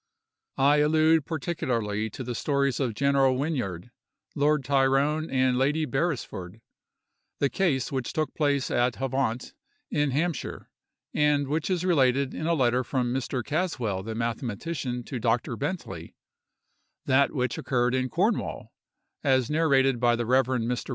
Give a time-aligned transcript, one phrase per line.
[0.57, 3.91] I allude particularly to the stories of General Wynyard;
[4.33, 6.59] Lord Tyrone and Lady Beresford;
[7.37, 9.53] the case which took place at Havant,
[9.91, 10.71] in Hampshire,
[11.13, 13.43] and which is related in a letter from Mr.
[13.45, 15.55] Caswell the mathematician to Dr.
[15.55, 16.15] Bentley;
[17.05, 18.73] that which occurred in Cornwall,
[19.23, 20.45] as narrated by the Rev.
[20.47, 20.89] Mr.